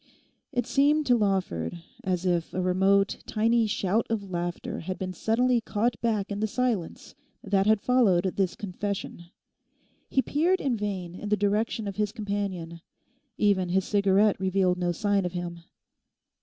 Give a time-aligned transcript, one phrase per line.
[0.51, 5.61] It seemed to Lawford as if a remote tiny shout of laughter had been suddenly
[5.61, 9.25] caught back in the silence that had followed this confession.
[10.09, 12.81] He peered in vain in the direction of his companion.
[13.37, 15.59] Even his cigarette revealed no sign of him.